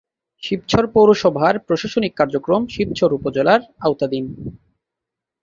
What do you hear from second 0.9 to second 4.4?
পৌরসভার প্রশাসনিক কার্যক্রম শিবচর উপজেলার আওতাধীন।